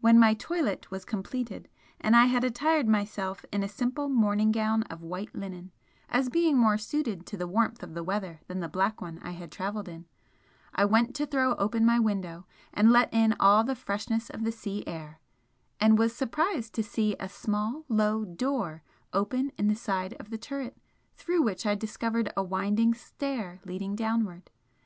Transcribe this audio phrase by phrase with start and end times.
[0.00, 1.68] When my toilet was completed
[2.00, 5.72] and I had attired myself in a simple morning gown of white linen,
[6.08, 9.32] as being more suitable to the warmth of the weather than the black one I
[9.32, 10.06] had travelled in,
[10.74, 14.52] I went to throw open my window and let in all the freshness of the
[14.52, 15.20] sea air,
[15.78, 18.82] and was surprised to see a small low door
[19.12, 20.78] open in the side of the turret,
[21.14, 24.48] through which I discovered a winding stair leading downward.